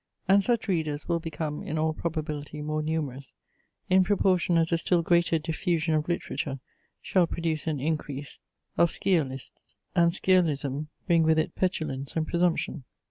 And 0.27 0.43
such 0.43 0.67
readers 0.67 1.07
will 1.07 1.19
become 1.19 1.61
in 1.61 1.77
all 1.77 1.93
probability 1.93 2.63
more 2.63 2.81
numerous, 2.81 3.35
in 3.87 4.03
proportion 4.03 4.57
as 4.57 4.71
a 4.71 4.79
still 4.79 5.03
greater 5.03 5.37
diffusion 5.37 5.93
of 5.93 6.07
literature 6.09 6.59
shall 7.03 7.27
produce 7.27 7.67
an 7.67 7.79
increase 7.79 8.39
of 8.79 8.89
sciolists, 8.89 9.75
and 9.93 10.11
sciolism 10.11 10.87
bring 11.05 11.21
with 11.21 11.37
it 11.37 11.53
petulance 11.53 12.15
and 12.15 12.25
presumption. 12.27 12.83